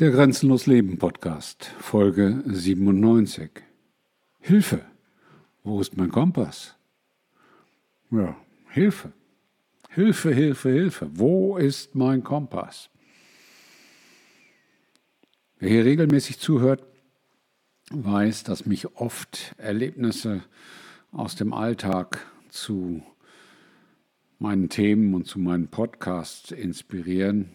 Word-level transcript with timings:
Der 0.00 0.10
Grenzenlos 0.10 0.66
Leben 0.66 0.98
Podcast, 0.98 1.66
Folge 1.78 2.42
97. 2.46 3.62
Hilfe! 4.40 4.84
Wo 5.62 5.80
ist 5.80 5.96
mein 5.96 6.10
Kompass? 6.10 6.74
Ja, 8.10 8.36
Hilfe. 8.70 9.12
Hilfe, 9.90 10.34
Hilfe, 10.34 10.70
Hilfe. 10.70 11.10
Wo 11.12 11.58
ist 11.58 11.94
mein 11.94 12.24
Kompass? 12.24 12.90
Wer 15.60 15.68
hier 15.70 15.84
regelmäßig 15.84 16.40
zuhört, 16.40 16.82
weiß, 17.92 18.42
dass 18.42 18.66
mich 18.66 18.96
oft 18.96 19.54
Erlebnisse 19.58 20.42
aus 21.12 21.36
dem 21.36 21.52
Alltag 21.52 22.26
zu 22.48 23.00
meinen 24.40 24.68
Themen 24.70 25.14
und 25.14 25.28
zu 25.28 25.38
meinen 25.38 25.68
Podcasts 25.68 26.50
inspirieren, 26.50 27.54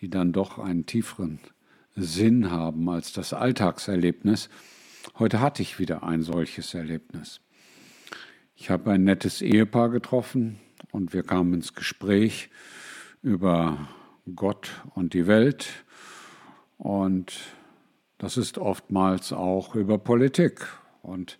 die 0.00 0.08
dann 0.08 0.32
doch 0.32 0.58
einen 0.58 0.86
tieferen 0.86 1.40
Sinn 1.96 2.50
haben 2.50 2.88
als 2.88 3.12
das 3.12 3.32
Alltagserlebnis. 3.32 4.48
Heute 5.18 5.40
hatte 5.40 5.62
ich 5.62 5.78
wieder 5.78 6.02
ein 6.02 6.22
solches 6.22 6.74
Erlebnis. 6.74 7.40
Ich 8.54 8.70
habe 8.70 8.92
ein 8.92 9.04
nettes 9.04 9.42
Ehepaar 9.42 9.88
getroffen 9.88 10.58
und 10.92 11.12
wir 11.12 11.22
kamen 11.22 11.54
ins 11.54 11.74
Gespräch 11.74 12.50
über 13.22 13.88
Gott 14.34 14.70
und 14.94 15.14
die 15.14 15.26
Welt 15.26 15.84
und 16.76 17.32
das 18.18 18.36
ist 18.36 18.58
oftmals 18.58 19.32
auch 19.32 19.74
über 19.74 19.98
Politik. 19.98 20.66
Und 21.02 21.38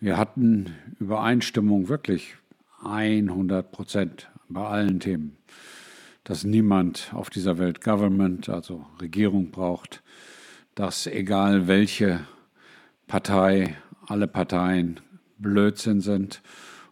wir 0.00 0.16
hatten 0.16 0.74
Übereinstimmung 0.98 1.88
wirklich 1.88 2.36
100 2.84 3.70
Prozent 3.70 4.28
bei 4.48 4.66
allen 4.66 4.98
Themen 4.98 5.36
dass 6.24 6.44
niemand 6.44 7.12
auf 7.14 7.30
dieser 7.30 7.58
Welt 7.58 7.80
Government, 7.80 8.48
also 8.48 8.86
Regierung 9.00 9.50
braucht, 9.50 10.02
dass 10.74 11.06
egal 11.06 11.66
welche 11.66 12.20
Partei, 13.06 13.76
alle 14.06 14.26
Parteien 14.26 15.00
Blödsinn 15.38 16.00
sind 16.00 16.42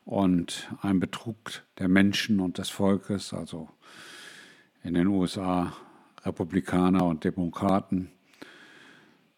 und 0.05 0.69
ein 0.83 1.01
Betrug 1.01 1.63
der 1.79 1.89
Menschen 1.89 2.41
und 2.41 2.59
des 2.59 2.69
Volkes, 2.71 3.33
also 3.33 3.69
in 4.83 4.95
den 4.95 5.07
USA 5.07 5.73
Republikaner 6.25 7.05
und 7.05 7.25
Demokraten, 7.25 8.11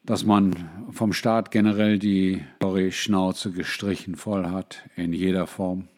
dass 0.04 0.24
man 0.24 0.70
vom 0.90 1.12
Staat 1.12 1.50
generell 1.50 1.98
die 1.98 2.42
Schnauze 2.90 3.52
gestrichen 3.52 4.16
voll 4.16 4.46
hat 4.46 4.88
in 4.96 5.12
jeder 5.12 5.46
Form. 5.46 5.88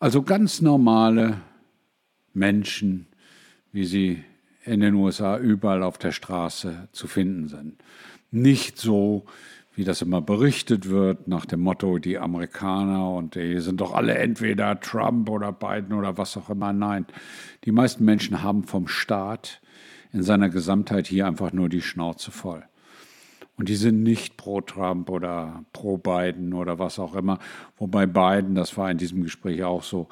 Also 0.00 0.22
ganz 0.22 0.60
normale 0.60 1.40
Menschen, 2.36 3.06
wie 3.72 3.84
sie 3.84 4.22
in 4.64 4.80
den 4.80 4.94
USA 4.94 5.38
überall 5.38 5.82
auf 5.82 5.98
der 5.98 6.12
Straße 6.12 6.88
zu 6.92 7.06
finden 7.08 7.48
sind. 7.48 7.74
Nicht 8.30 8.78
so, 8.78 9.24
wie 9.74 9.84
das 9.84 10.02
immer 10.02 10.20
berichtet 10.20 10.88
wird, 10.88 11.28
nach 11.28 11.46
dem 11.46 11.60
Motto, 11.60 11.98
die 11.98 12.18
Amerikaner 12.18 13.10
und 13.12 13.34
die 13.34 13.60
sind 13.60 13.80
doch 13.80 13.94
alle 13.94 14.16
entweder 14.16 14.80
Trump 14.80 15.28
oder 15.28 15.52
Biden 15.52 15.92
oder 15.92 16.16
was 16.16 16.36
auch 16.36 16.50
immer. 16.50 16.72
Nein, 16.72 17.06
die 17.64 17.72
meisten 17.72 18.04
Menschen 18.04 18.42
haben 18.42 18.64
vom 18.64 18.88
Staat 18.88 19.60
in 20.12 20.22
seiner 20.22 20.48
Gesamtheit 20.48 21.06
hier 21.06 21.26
einfach 21.26 21.52
nur 21.52 21.68
die 21.68 21.82
Schnauze 21.82 22.30
voll. 22.30 22.64
Und 23.56 23.68
die 23.68 23.76
sind 23.76 24.02
nicht 24.02 24.36
pro 24.36 24.60
Trump 24.60 25.08
oder 25.10 25.64
pro 25.72 25.96
Biden 25.96 26.52
oder 26.52 26.78
was 26.78 26.98
auch 26.98 27.14
immer. 27.14 27.38
Wobei 27.78 28.06
Biden, 28.06 28.54
das 28.54 28.76
war 28.76 28.90
in 28.90 28.98
diesem 28.98 29.22
Gespräch 29.22 29.62
auch 29.62 29.82
so, 29.82 30.08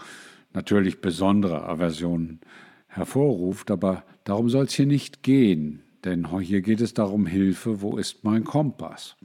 natürlich 0.55 1.01
besondere 1.01 1.65
Aversionen 1.65 2.41
hervorruft, 2.87 3.71
aber 3.71 4.05
darum 4.23 4.49
soll 4.49 4.65
es 4.65 4.73
hier 4.73 4.87
nicht 4.87 5.23
gehen, 5.23 5.83
denn 6.05 6.39
hier 6.41 6.63
geht 6.63 6.81
es 6.81 6.95
darum, 6.95 7.27
Hilfe, 7.27 7.83
wo 7.83 7.97
ist 7.97 8.25
mein 8.25 8.45
Kompass? 8.45 9.17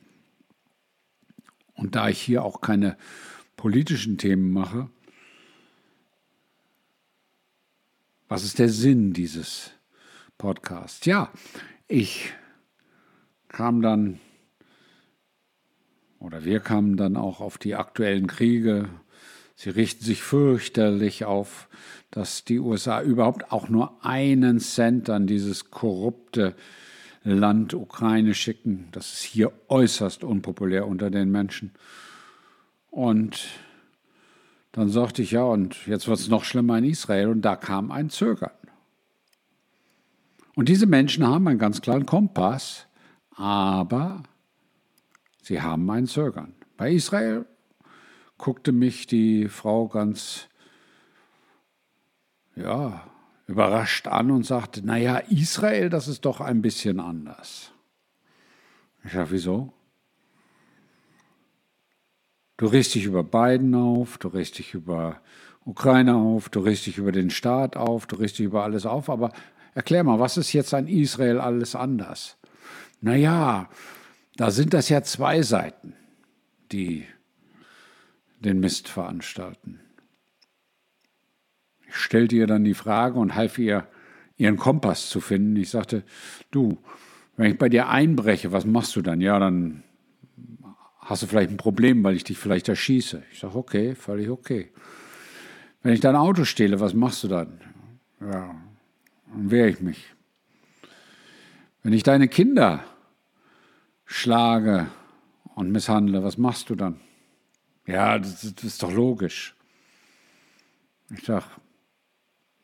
Und 1.75 1.95
da 1.95 2.09
ich 2.09 2.19
hier 2.19 2.43
auch 2.43 2.61
keine 2.61 2.97
politischen 3.55 4.17
Themen 4.17 4.51
mache, 4.51 4.89
was 8.27 8.43
ist 8.43 8.59
der 8.59 8.69
Sinn 8.69 9.13
dieses 9.13 9.71
Podcasts? 10.37 11.05
Ja, 11.05 11.31
ich 11.87 12.33
kam 13.47 13.81
dann, 13.81 14.19
oder 16.19 16.43
wir 16.43 16.59
kamen 16.59 16.97
dann 16.97 17.17
auch 17.17 17.39
auf 17.39 17.57
die 17.57 17.75
aktuellen 17.75 18.27
Kriege 18.27 18.89
Sie 19.61 19.71
richten 19.71 20.05
sich 20.05 20.23
fürchterlich 20.23 21.25
auf, 21.25 21.67
dass 22.11 22.45
die 22.45 22.59
USA 22.59 23.01
überhaupt 23.01 23.51
auch 23.51 23.67
nur 23.67 24.05
einen 24.05 24.61
Cent 24.61 25.09
an 25.09 25.27
dieses 25.27 25.69
korrupte 25.69 26.55
Land 27.25 27.73
Ukraine 27.73 28.35
schicken. 28.35 28.87
Das 28.93 29.11
ist 29.11 29.23
hier 29.23 29.51
äußerst 29.67 30.23
unpopulär 30.23 30.87
unter 30.87 31.09
den 31.09 31.29
Menschen. 31.29 31.71
Und 32.89 33.49
dann 34.71 34.87
sagte 34.87 35.23
ich, 35.23 35.31
ja, 35.31 35.43
und 35.43 35.85
jetzt 35.87 36.07
wird 36.07 36.19
es 36.19 36.29
noch 36.29 36.45
schlimmer 36.45 36.77
in 36.77 36.85
Israel. 36.85 37.27
Und 37.27 37.41
da 37.41 37.57
kam 37.57 37.91
ein 37.91 38.09
Zögern. 38.09 38.51
Und 40.55 40.69
diese 40.69 40.85
Menschen 40.85 41.27
haben 41.27 41.45
einen 41.49 41.59
ganz 41.59 41.81
klaren 41.81 42.05
Kompass, 42.05 42.87
aber 43.35 44.23
sie 45.41 45.61
haben 45.61 45.91
ein 45.91 46.07
Zögern. 46.07 46.53
Bei 46.77 46.93
Israel 46.93 47.45
guckte 48.39 48.71
mich 48.71 49.05
die 49.05 49.47
Frau 49.49 49.87
ganz 49.87 50.47
ja, 52.55 53.07
überrascht 53.45 54.07
an 54.07 54.31
und 54.31 54.45
sagte, 54.45 54.83
naja, 54.83 55.17
Israel, 55.17 55.89
das 55.89 56.07
ist 56.07 56.25
doch 56.25 56.41
ein 56.41 56.61
bisschen 56.61 56.99
anders. 56.99 57.71
Ich 59.03 59.11
sage, 59.11 59.31
wieso? 59.31 59.73
Du 62.57 62.65
riechst 62.65 62.95
dich 62.95 63.05
über 63.05 63.23
Biden 63.23 63.75
auf, 63.75 64.17
du 64.17 64.29
riechst 64.29 64.57
dich 64.57 64.73
über 64.73 65.21
Ukraine 65.65 66.15
auf, 66.15 66.49
du 66.49 66.59
riechst 66.61 66.87
dich 66.87 66.97
über 66.97 67.11
den 67.11 67.29
Staat 67.29 67.77
auf, 67.77 68.07
du 68.07 68.15
riechst 68.17 68.39
dich 68.39 68.45
über 68.45 68.63
alles 68.63 68.85
auf, 68.85 69.09
aber 69.09 69.31
erklär 69.75 70.03
mal, 70.03 70.19
was 70.19 70.37
ist 70.37 70.53
jetzt 70.53 70.73
an 70.73 70.87
Israel 70.87 71.39
alles 71.39 71.75
anders? 71.75 72.37
Naja, 73.01 73.69
da 74.35 74.51
sind 74.51 74.73
das 74.73 74.89
ja 74.89 75.03
zwei 75.03 75.41
Seiten, 75.41 75.93
die 76.71 77.05
den 78.39 78.59
Mist 78.59 78.87
veranstalten. 78.87 79.79
Ich 81.87 81.95
stellte 81.95 82.35
ihr 82.35 82.47
dann 82.47 82.63
die 82.63 82.73
Frage 82.73 83.19
und 83.19 83.35
half 83.35 83.57
ihr, 83.57 83.87
ihren 84.37 84.57
Kompass 84.57 85.09
zu 85.09 85.21
finden. 85.21 85.55
Ich 85.55 85.69
sagte, 85.69 86.03
du, 86.51 86.77
wenn 87.35 87.51
ich 87.51 87.57
bei 87.57 87.69
dir 87.69 87.89
einbreche, 87.89 88.51
was 88.51 88.65
machst 88.65 88.95
du 88.95 89.01
dann? 89.01 89.21
Ja, 89.21 89.39
dann 89.39 89.83
hast 90.99 91.23
du 91.23 91.27
vielleicht 91.27 91.49
ein 91.49 91.57
Problem, 91.57 92.03
weil 92.03 92.15
ich 92.15 92.23
dich 92.23 92.37
vielleicht 92.37 92.69
erschieße. 92.69 93.23
Ich 93.31 93.39
sage, 93.39 93.55
okay, 93.55 93.95
völlig 93.95 94.29
okay. 94.29 94.71
Wenn 95.81 95.93
ich 95.93 95.99
dein 95.99 96.15
Auto 96.15 96.45
stehle, 96.45 96.79
was 96.79 96.93
machst 96.93 97.23
du 97.23 97.27
dann? 97.27 97.61
Ja, 98.21 98.55
dann 99.33 99.51
wehre 99.51 99.69
ich 99.69 99.81
mich. 99.81 100.13
Wenn 101.81 101.93
ich 101.93 102.03
deine 102.03 102.27
Kinder 102.27 102.83
schlage 104.05 104.87
und 105.55 105.71
misshandle, 105.71 106.23
was 106.23 106.37
machst 106.37 106.69
du 106.69 106.75
dann? 106.75 106.99
Ja, 107.89 108.19
das, 108.19 108.41
das 108.53 108.63
ist 108.63 108.83
doch 108.83 108.91
logisch. 108.91 109.55
Ich 111.09 111.23
sage, 111.23 111.45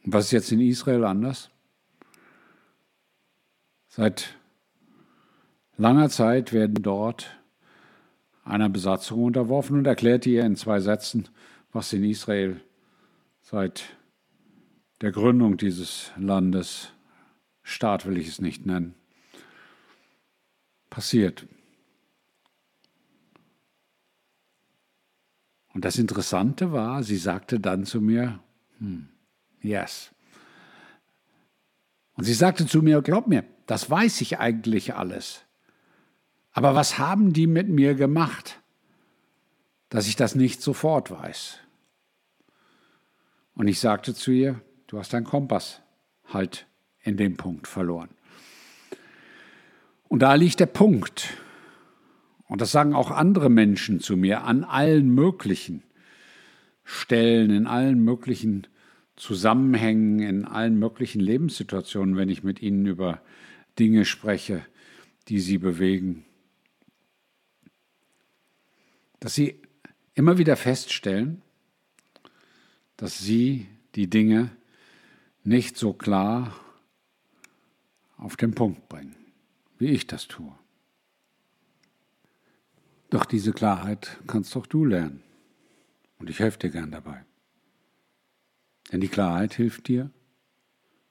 was 0.03 0.25
ist 0.25 0.31
jetzt 0.31 0.51
in 0.51 0.61
Israel 0.61 1.03
anders? 1.03 1.49
Seit 3.87 4.35
langer 5.77 6.11
Zeit 6.11 6.53
werden 6.53 6.83
dort 6.83 7.39
einer 8.43 8.69
Besatzung 8.69 9.23
unterworfen 9.23 9.79
und 9.79 9.87
erklärte 9.87 10.29
ihr 10.29 10.45
in 10.45 10.55
zwei 10.55 10.79
Sätzen, 10.79 11.27
was 11.73 11.91
in 11.91 12.03
Israel 12.03 12.61
seit 13.41 13.97
der 15.01 15.11
Gründung 15.11 15.57
dieses 15.57 16.11
Landes, 16.17 16.93
Staat 17.63 18.05
will 18.05 18.19
ich 18.19 18.27
es 18.27 18.39
nicht 18.39 18.67
nennen, 18.67 18.93
passiert. 20.91 21.47
Und 25.75 25.83
das 25.83 25.97
Interessante 25.97 26.71
war, 26.71 27.03
sie 27.03 27.17
sagte 27.17 27.59
dann 27.59 27.83
zu 27.83 27.99
mir, 27.99 28.39
hm, 28.79 29.09
yes. 29.61 30.11
Und 32.13 32.23
sie 32.23 32.33
sagte 32.33 32.65
zu 32.65 32.81
mir, 32.81 33.01
glaub 33.01 33.27
mir, 33.27 33.43
das 33.65 33.89
weiß 33.89 34.21
ich 34.21 34.39
eigentlich 34.39 34.95
alles. 34.95 35.41
Aber 36.53 36.75
was 36.75 36.97
haben 36.97 37.33
die 37.33 37.45
mit 37.45 37.67
mir 37.67 37.93
gemacht, 37.93 38.61
dass 39.89 40.07
ich 40.07 40.15
das 40.15 40.33
nicht 40.33 40.61
sofort 40.61 41.11
weiß? 41.11 41.57
Und 43.55 43.67
ich 43.67 43.81
sagte 43.81 44.15
zu 44.15 44.31
ihr, 44.31 44.61
du 44.87 44.97
hast 44.97 45.11
deinen 45.11 45.25
Kompass 45.25 45.81
halt 46.31 46.67
in 47.01 47.17
dem 47.17 47.35
Punkt 47.35 47.67
verloren. 47.67 48.11
Und 50.07 50.19
da 50.19 50.35
liegt 50.35 50.61
der 50.61 50.67
Punkt. 50.67 51.33
Und 52.47 52.61
das 52.61 52.71
sagen 52.71 52.93
auch 52.93 53.11
andere 53.11 53.49
Menschen 53.49 53.99
zu 53.99 54.17
mir 54.17 54.43
an 54.43 54.63
allen 54.63 55.09
möglichen 55.09 55.83
Stellen, 56.83 57.49
in 57.49 57.65
allen 57.65 58.03
möglichen 58.03 58.67
Zusammenhängen 59.15 60.19
in 60.19 60.45
allen 60.45 60.77
möglichen 60.77 61.21
Lebenssituationen, 61.21 62.17
wenn 62.17 62.29
ich 62.29 62.43
mit 62.43 62.61
ihnen 62.61 62.85
über 62.85 63.21
Dinge 63.79 64.03
spreche, 64.03 64.65
die 65.29 65.39
sie 65.39 65.57
bewegen. 65.57 66.25
Dass 69.21 69.33
sie 69.33 69.61
immer 70.15 70.37
wieder 70.37 70.57
feststellen, 70.57 71.41
dass 72.97 73.19
sie 73.19 73.67
die 73.95 74.09
Dinge 74.09 74.49
nicht 75.43 75.77
so 75.77 75.93
klar 75.93 76.59
auf 78.17 78.35
den 78.35 78.53
Punkt 78.53 78.89
bringen, 78.89 79.15
wie 79.77 79.87
ich 79.87 80.07
das 80.07 80.27
tue. 80.27 80.53
Doch 83.15 83.23
diese 83.23 83.53
Klarheit 83.53 84.19
kannst 84.27 84.53
doch 84.57 84.65
du 84.65 84.83
lernen. 84.83 85.23
Und 86.19 86.29
ich 86.29 86.39
helfe 86.39 86.59
dir 86.59 86.69
gern 86.69 86.91
dabei. 86.91 87.23
Denn 88.91 88.99
die 88.99 89.07
Klarheit 89.07 89.53
hilft 89.53 89.87
dir, 89.87 90.11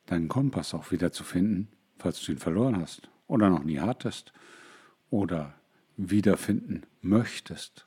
deinen 0.05 0.29
Kompass 0.29 0.75
auch 0.75 0.93
wieder 0.93 1.13
zu 1.13 1.25
finden, 1.25 1.69
falls 1.97 2.23
du 2.23 2.33
ihn 2.33 2.39
verloren 2.39 2.79
hast 2.79 3.09
oder 3.27 3.49
noch 3.49 3.65
nie 3.65 3.81
hattest 3.81 4.35
oder 5.09 5.55
wiederfinden 5.97 6.83
möchtest. 7.01 7.87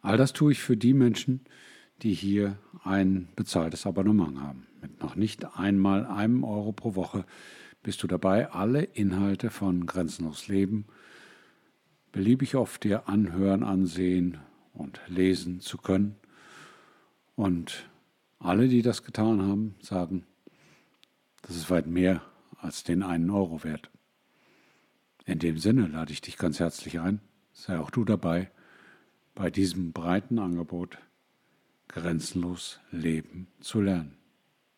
All 0.00 0.16
das 0.16 0.32
tue 0.32 0.52
ich 0.52 0.60
für 0.60 0.78
die 0.78 0.94
Menschen, 0.94 1.44
die 2.00 2.14
hier 2.14 2.58
ein 2.82 3.28
bezahltes 3.36 3.84
Abonnement 3.84 4.40
haben. 4.40 4.66
Mit 4.80 5.02
noch 5.02 5.16
nicht 5.16 5.44
einmal 5.58 6.06
einem 6.06 6.44
Euro 6.44 6.72
pro 6.72 6.94
Woche 6.94 7.26
bist 7.82 8.02
du 8.02 8.06
dabei, 8.06 8.50
alle 8.52 8.84
Inhalte 8.84 9.50
von 9.50 9.84
Grenzenlos 9.84 10.48
Leben 10.48 10.86
beliebig 12.12 12.56
oft 12.56 12.84
dir 12.84 13.08
anhören, 13.08 13.62
ansehen 13.62 14.38
und 14.72 15.00
lesen 15.08 15.60
zu 15.60 15.78
können. 15.78 16.16
Und 17.36 17.88
alle, 18.38 18.68
die 18.68 18.82
das 18.82 19.04
getan 19.04 19.42
haben, 19.42 19.74
sagen, 19.80 20.26
das 21.42 21.56
ist 21.56 21.70
weit 21.70 21.86
mehr 21.86 22.22
als 22.56 22.84
den 22.84 23.02
einen 23.02 23.30
Euro 23.30 23.64
wert. 23.64 23.90
In 25.24 25.38
dem 25.38 25.58
Sinne 25.58 25.86
lade 25.86 26.12
ich 26.12 26.20
dich 26.20 26.38
ganz 26.38 26.58
herzlich 26.58 27.00
ein, 27.00 27.20
sei 27.52 27.78
auch 27.78 27.90
du 27.90 28.04
dabei 28.04 28.50
bei 29.34 29.50
diesem 29.50 29.92
breiten 29.92 30.38
Angebot 30.38 30.98
grenzenlos 31.86 32.80
leben 32.90 33.48
zu 33.60 33.80
lernen. 33.80 34.16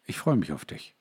Ich 0.07 0.19
freue 0.19 0.37
mich 0.37 0.53
auf 0.53 0.65
dich. 0.65 0.95